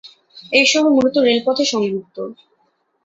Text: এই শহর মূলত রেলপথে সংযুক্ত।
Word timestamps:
এই 0.51 0.65
শহর 0.65 0.89
মূলত 0.89 1.15
রেলপথে 1.19 1.63
সংযুক্ত। 1.65 2.17